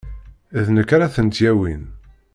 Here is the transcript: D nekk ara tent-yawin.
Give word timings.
D 0.63 0.65
nekk 0.75 0.89
ara 0.95 1.13
tent-yawin. 1.15 1.83